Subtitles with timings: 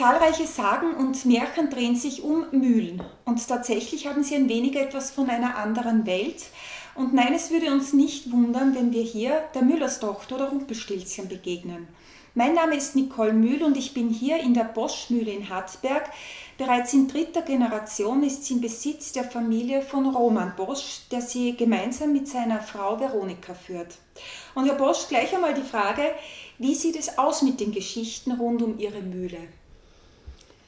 [0.00, 3.02] Zahlreiche Sagen und Märchen drehen sich um Mühlen.
[3.26, 6.42] Und tatsächlich haben sie ein wenig etwas von einer anderen Welt.
[6.94, 11.86] Und nein, es würde uns nicht wundern, wenn wir hier der Müllerstochter oder Rumpelstilzchen begegnen.
[12.34, 16.08] Mein Name ist Nicole Mühl und ich bin hier in der Boschmühle in Hartberg.
[16.56, 21.54] Bereits in dritter Generation ist sie im Besitz der Familie von Roman Bosch, der sie
[21.58, 23.98] gemeinsam mit seiner Frau Veronika führt.
[24.54, 26.04] Und Herr Bosch, gleich einmal die Frage,
[26.56, 29.40] wie sieht es aus mit den Geschichten rund um Ihre Mühle?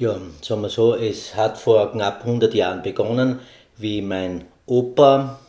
[0.00, 3.40] Ja, sagen wir so, es hat vor knapp 100 Jahren begonnen,
[3.78, 5.40] wie mein Opa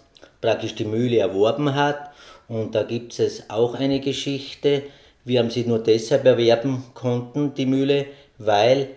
[0.42, 2.10] praktisch die Mühle erworben hat.
[2.48, 4.82] Und da gibt es auch eine Geschichte.
[5.24, 8.08] Wir haben sie nur deshalb erwerben konnten, die Mühle,
[8.40, 8.88] weil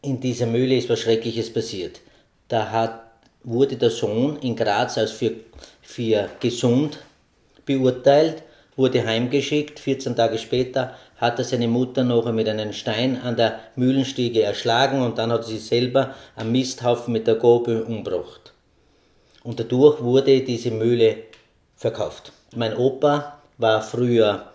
[0.00, 2.00] in dieser Mühle ist was Schreckliches passiert.
[2.48, 3.02] Da hat,
[3.44, 5.32] wurde der Sohn in Graz als für,
[5.82, 6.98] für gesund
[7.66, 8.42] beurteilt,
[8.74, 9.78] wurde heimgeschickt.
[9.78, 15.02] 14 Tage später hat er seine Mutter noch mit einem Stein an der Mühlenstiege erschlagen
[15.02, 18.52] und dann hat sie selber am Misthaufen mit der Gabel umgebracht.
[19.42, 21.18] Und dadurch wurde diese Mühle
[21.76, 22.32] verkauft.
[22.54, 24.50] Mein Opa war früher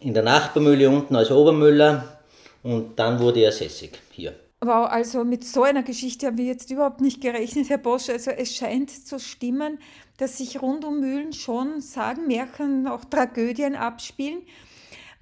[0.00, 2.18] in der Nachbarmühle unten als Obermüller
[2.62, 4.34] und dann wurde er sässig hier.
[4.60, 8.08] Wow, also mit so einer Geschichte haben wir jetzt überhaupt nicht gerechnet, Herr Bosch.
[8.08, 9.78] Also es scheint zu stimmen,
[10.16, 14.42] dass sich rund um Mühlen schon Sagen, Märchen, auch Tragödien abspielen.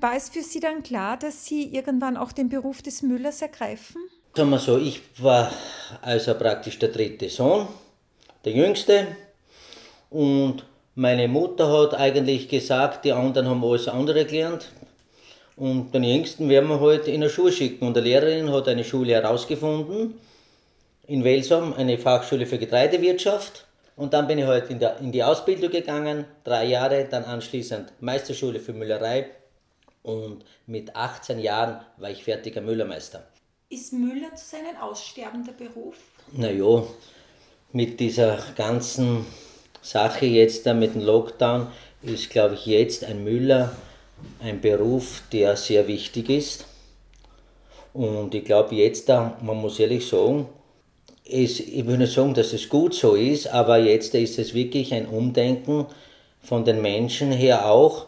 [0.03, 4.03] War es für Sie dann klar, dass Sie irgendwann auch den Beruf des Müllers ergreifen?
[4.35, 5.53] Sagen wir so, ich war
[6.01, 7.69] also praktisch der dritte Sohn,
[8.45, 9.07] der jüngste.
[10.11, 10.65] Und
[10.97, 14.73] meine Mutter hat eigentlich gesagt, die anderen haben alles andere gelernt.
[15.55, 17.87] Und den Jüngsten werden wir halt in eine Schule schicken.
[17.87, 20.15] Und die Lehrerin hat eine Schule herausgefunden,
[21.07, 23.69] in Welsam, eine Fachschule für Getreidewirtschaft.
[23.95, 28.59] Und dann bin ich halt in, in die Ausbildung gegangen, drei Jahre, dann anschließend Meisterschule
[28.59, 29.27] für Müllerei
[30.03, 33.27] und mit 18 Jahren war ich fertiger Müllermeister.
[33.69, 35.97] Ist Müller zu seinem aussterbender Beruf?
[36.33, 36.85] Naja,
[37.73, 39.25] mit dieser ganzen
[39.81, 41.69] Sache jetzt da mit dem Lockdown
[42.03, 43.75] ist, glaube ich, jetzt ein Müller
[44.41, 46.67] ein Beruf, der sehr wichtig ist.
[47.93, 50.49] Und ich glaube jetzt da, man muss ehrlich sagen,
[51.25, 54.93] es, ich will nicht sagen, dass es gut so ist, aber jetzt ist es wirklich
[54.93, 55.87] ein Umdenken
[56.43, 58.07] von den Menschen her auch,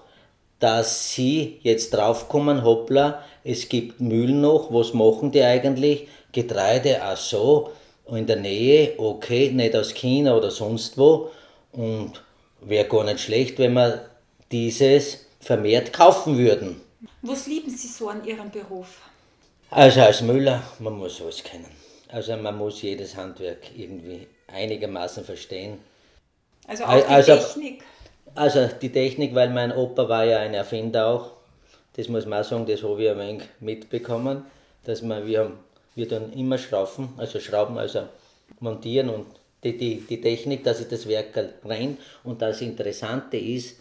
[0.64, 6.08] dass sie jetzt draufkommen, hoppla, es gibt Mühlen noch, was machen die eigentlich?
[6.32, 7.70] Getreide, ach so,
[8.10, 11.30] in der Nähe, okay, nicht aus China oder sonst wo.
[11.72, 12.12] Und
[12.62, 14.08] wäre gar nicht schlecht, wenn wir
[14.50, 16.80] dieses vermehrt kaufen würden.
[17.20, 19.02] Was lieben Sie so an Ihrem Beruf?
[19.70, 21.68] Also als Müller, man muss alles kennen.
[22.08, 25.78] Also man muss jedes Handwerk irgendwie einigermaßen verstehen.
[26.66, 27.82] Also auch die also, Technik?
[28.34, 31.32] Also die Technik, weil mein Opa war ja ein Erfinder auch.
[31.92, 34.44] Das muss man auch sagen, das habe ich ein wenig mitbekommen.
[34.82, 35.58] Dass man, wir, haben,
[35.94, 38.02] wir dann immer schrauben, also schrauben, also
[38.60, 39.26] montieren und
[39.62, 41.28] die, die, die Technik, dass ich das Werk
[41.64, 43.78] rein und das Interessante ist,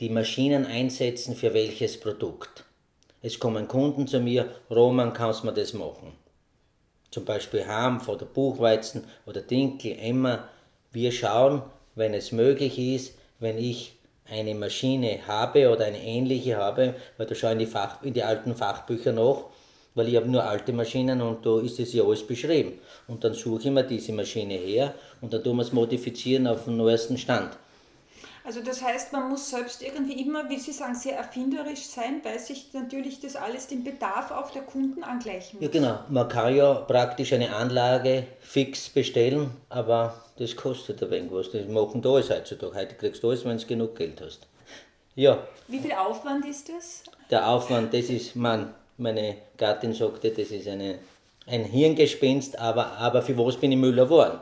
[0.00, 2.64] die Maschinen einsetzen für welches Produkt.
[3.22, 6.12] Es kommen Kunden zu mir, Roman, kannst du mir das machen?
[7.10, 10.48] Zum Beispiel Hanf oder Buchweizen oder Dinkel, Emmer.
[10.92, 11.62] Wir schauen,
[11.94, 13.96] wenn es möglich ist, wenn ich
[14.28, 18.22] eine Maschine habe oder eine ähnliche habe, weil da schaue in die, Fach, in die
[18.22, 19.44] alten Fachbücher nach,
[19.94, 22.72] weil ich habe nur alte Maschinen und da ist es ja alles beschrieben.
[23.06, 26.64] Und dann suche ich mir diese Maschine her und dann tun wir es modifizieren auf
[26.64, 27.56] den neuesten Stand.
[28.46, 32.38] Also das heißt, man muss selbst irgendwie immer, wie Sie sagen, sehr erfinderisch sein, weil
[32.38, 35.64] sich natürlich das alles dem Bedarf auch der Kunden angleichen muss.
[35.64, 41.32] Ja genau, man kann ja praktisch eine Anlage fix bestellen, aber das kostet ein wenig
[41.32, 41.50] was.
[41.50, 42.76] Das machen da alles heutzutage.
[42.76, 44.46] Heute kriegst du alles, wenn du genug Geld hast.
[45.16, 45.42] Ja.
[45.66, 47.02] Wie viel Aufwand ist das?
[47.28, 51.00] Der Aufwand, das ist, man, meine Gattin sagte, das ist eine,
[51.48, 54.38] ein Hirngespinst, aber, aber für was bin ich Müller geworden?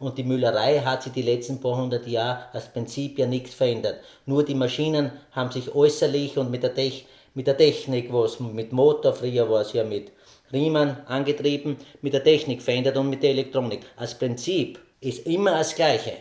[0.00, 4.00] Und die Müllerei hat sich die letzten paar hundert Jahre als Prinzip ja nichts verändert.
[4.24, 8.72] Nur die Maschinen haben sich äußerlich und mit der, Tech, mit der Technik, was mit
[8.72, 10.10] Motor, früher war es ja mit
[10.54, 13.82] Riemen angetrieben, mit der Technik verändert und mit der Elektronik.
[13.96, 16.14] Als Prinzip ist immer das Gleiche.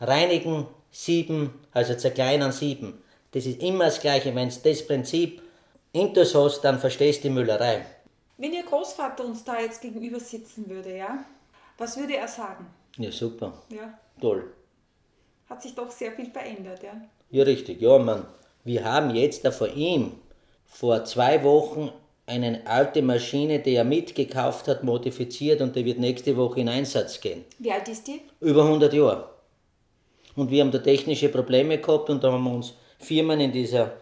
[0.00, 3.02] Reinigen, sieben, also zerkleinern, sieben.
[3.32, 4.34] Das ist immer das Gleiche.
[4.34, 5.42] Wenn du das Prinzip
[5.92, 7.84] intus hast, dann verstehst du die Müllerei.
[8.38, 11.18] Wenn Ihr Großvater uns da jetzt gegenüber sitzen würde, ja,
[11.76, 12.66] was würde er sagen?
[12.98, 13.52] Ja, super.
[13.70, 13.98] Ja.
[14.20, 14.44] Toll.
[15.48, 16.92] Hat sich doch sehr viel verändert, ja?
[17.30, 17.80] Ja, richtig.
[17.80, 18.26] Ja, Mann.
[18.64, 20.12] Wir haben jetzt da vor ihm
[20.66, 21.90] vor zwei Wochen
[22.26, 27.20] eine alte Maschine, die er mitgekauft hat, modifiziert und die wird nächste Woche in Einsatz
[27.20, 27.44] gehen.
[27.58, 28.22] Wie alt ist die?
[28.40, 29.28] Über 100 Jahre.
[30.34, 33.92] Und wir haben da technische Probleme gehabt und da haben wir uns Firmen in dieser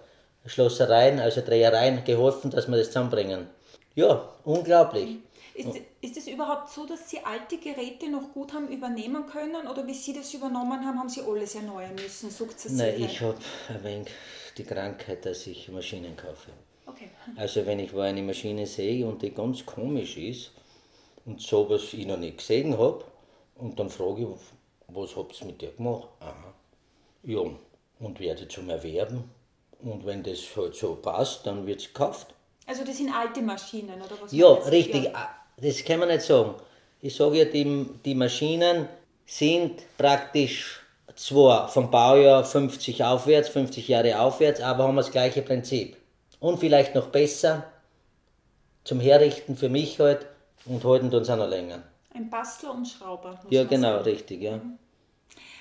[0.47, 3.49] Schlossereien, also Drehereien, geholfen, dass wir das zusammenbringen.
[3.95, 5.17] Ja, unglaublich.
[5.55, 5.69] Ist,
[6.01, 10.05] ist es überhaupt so, dass Sie alte Geräte noch gut haben übernehmen können oder bis
[10.05, 12.83] Sie das übernommen haben, haben Sie alles erneuern müssen, sukzessive?
[12.83, 13.39] Nein, ich habe
[13.69, 14.09] ein wenig
[14.57, 16.51] die Krankheit, dass ich Maschinen kaufe.
[16.87, 17.11] Okay.
[17.37, 20.53] Also wenn ich eine Maschine sehe und die ganz komisch ist
[21.27, 23.05] und sowas ich noch nicht gesehen habe,
[23.57, 24.29] und dann frage ich,
[24.89, 26.09] was habt ihr mit der gemacht?
[26.21, 26.55] Aha.
[27.25, 27.41] Ja,
[28.01, 29.31] und werde zum Erwerben.
[29.81, 32.35] Und wenn das halt so passt, dann wird es gekauft.
[32.67, 34.33] Also das sind alte Maschinen, oder was?
[34.33, 35.15] Ja, richtig.
[35.15, 35.29] Ah,
[35.63, 36.55] Das kann man nicht sagen.
[37.01, 38.89] Ich sage ja, die, die Maschinen
[39.25, 40.81] sind praktisch
[41.15, 45.97] zwar vom Baujahr 50 aufwärts, 50 Jahre aufwärts, aber haben das gleiche Prinzip.
[46.41, 47.65] Und vielleicht noch besser
[48.83, 50.27] zum Herrichten für mich halt
[50.65, 51.83] und halten uns auch noch länger.
[52.13, 53.41] Ein Bastler und Schrauber.
[53.49, 54.05] Ja, genau, sagen.
[54.05, 54.61] richtig, ja.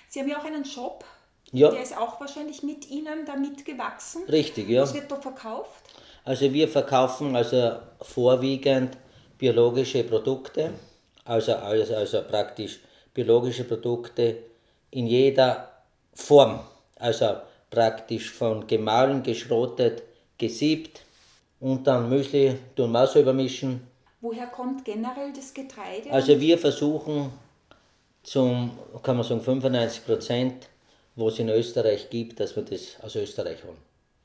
[0.10, 1.06] Sie haben ja auch einen Shop.
[1.52, 1.70] Ja.
[1.70, 4.24] Der ist auch wahrscheinlich mit Ihnen da mitgewachsen.
[4.26, 4.82] Richtig, ja.
[4.82, 5.84] Was wird da verkauft?
[6.24, 8.98] Also wir verkaufen also vorwiegend
[9.42, 10.70] biologische Produkte,
[11.26, 12.80] also, also, also praktisch
[13.12, 14.38] biologische Produkte
[14.92, 15.68] in jeder
[16.14, 16.60] Form.
[16.98, 17.38] Also
[17.72, 20.04] praktisch von gemahlen, geschrotet,
[20.38, 21.02] gesiebt
[21.60, 23.88] und dann Müsli tun wir auch selber mischen.
[24.20, 26.12] Woher kommt generell das Getreide?
[26.12, 27.32] Also wir versuchen
[28.22, 30.70] zum, kann man sagen, 95 Prozent,
[31.16, 33.78] was es in Österreich gibt, dass wir das aus Österreich holen.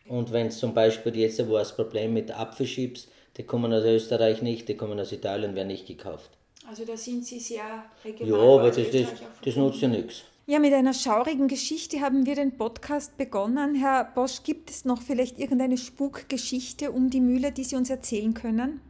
[0.09, 4.43] Und wenn es zum Beispiel jetzt war das Problem mit Apfelchips, die kommen aus Österreich
[4.43, 6.31] nicht, die kommen aus Italien, werden nicht gekauft.
[6.69, 8.59] Also da sind Sie sehr Ja, regional.
[8.61, 10.25] aber für das, das, das nutzt ja nichts.
[10.49, 13.75] Ja, mit einer schaurigen Geschichte haben wir den Podcast begonnen.
[13.75, 18.33] Herr Bosch, gibt es noch vielleicht irgendeine Spukgeschichte um die Mühle, die Sie uns erzählen
[18.33, 18.81] können?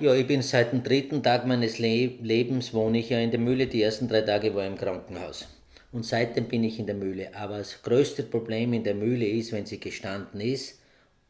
[0.00, 3.40] Ja, ich bin seit dem dritten Tag meines Le Lebens wohne ich ja in der
[3.40, 3.66] Mühle.
[3.66, 5.46] Die ersten drei Tage war ich im Krankenhaus.
[5.92, 7.34] Und seitdem bin ich in der Mühle.
[7.36, 10.78] Aber das größte Problem in der Mühle ist, wenn sie gestanden ist,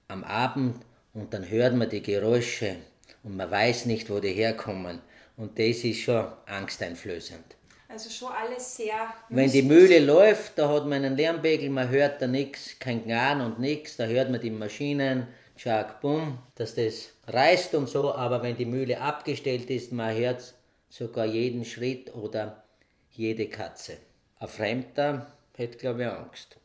[0.08, 0.76] am Abend
[1.14, 2.76] und dann hört man die Geräusche
[3.22, 5.00] und man weiß nicht, wo die herkommen.
[5.36, 7.56] Und das ist schon angsteinflößend.
[7.88, 9.12] Also schon alles sehr.
[9.28, 13.42] Wenn die Mühle läuft, da hat man einen Lärmpegel, man hört da nichts, kein Gnarren
[13.42, 15.26] und nichts, da hört man die Maschinen,
[15.56, 20.54] tschak, bumm, dass das reißt und so, aber wenn die Mühle abgestellt ist, man hört
[20.88, 22.64] sogar jeden Schritt oder
[23.10, 23.98] jede Katze.
[24.38, 25.26] Ein Fremder
[25.56, 26.56] hätte, glaube ich, Angst.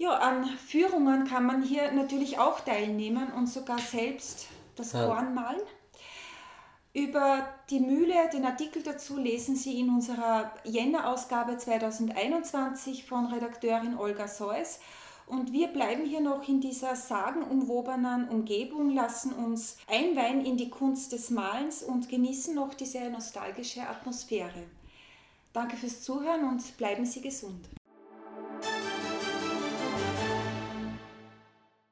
[0.00, 4.46] Ja, an Führungen kann man hier natürlich auch teilnehmen und sogar selbst
[4.76, 5.06] das Ja.
[5.06, 5.60] Korn malen.
[6.94, 14.28] Über die Mühle, den Artikel dazu lesen Sie in unserer Jänner-Ausgabe 2021 von Redakteurin Olga
[14.28, 14.78] Seuss.
[15.26, 21.12] Und wir bleiben hier noch in dieser sagenumwobenen Umgebung, lassen uns einweihen in die Kunst
[21.12, 24.62] des Malens und genießen noch diese nostalgische Atmosphäre.
[25.52, 27.68] Danke fürs Zuhören und bleiben Sie gesund.